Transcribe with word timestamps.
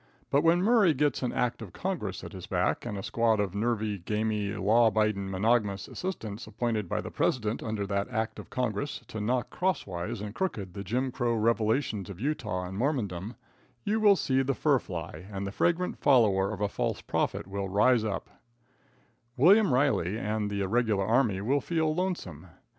But 0.31 0.41
when 0.41 0.63
Murray 0.63 0.95
gets 0.95 1.21
an 1.21 1.31
act 1.31 1.61
of 1.61 1.73
congress 1.73 2.23
at 2.23 2.33
his 2.33 2.47
back 2.47 2.87
and 2.87 2.97
a 2.97 3.03
squad 3.03 3.39
of 3.39 3.53
nervy, 3.53 3.99
gamy, 3.99 4.51
law 4.55 4.87
abiding 4.87 5.29
monogamous 5.29 5.87
assistants 5.87 6.47
appointed 6.47 6.89
by 6.89 7.01
the 7.01 7.11
president 7.11 7.61
under 7.61 7.85
that 7.85 8.09
act 8.09 8.39
of 8.39 8.49
congress 8.49 9.03
to 9.09 9.21
knock 9.21 9.51
crosswise 9.51 10.19
and 10.19 10.33
crooked 10.33 10.73
the 10.73 10.83
Jim 10.83 11.11
Crow 11.11 11.35
revelations 11.35 12.09
of 12.09 12.19
Utah 12.19 12.63
and 12.63 12.79
Mormondom, 12.79 13.35
you 13.83 13.99
will 13.99 14.15
see 14.15 14.41
the 14.41 14.55
fur 14.55 14.79
fly, 14.79 15.27
and 15.31 15.45
the 15.45 15.51
fragrant 15.51 15.99
follower 15.99 16.51
of 16.51 16.61
a 16.61 16.67
false 16.67 17.01
prophet 17.01 17.45
will 17.45 17.69
rise 17.69 18.03
up 18.03 18.27
William 19.37 19.71
Riley 19.71 20.17
and 20.17 20.49
the 20.49 20.65
regular 20.67 21.05
army 21.05 21.41
will 21.41 21.61
feel 21.61 21.93
lonesome. 21.93 22.47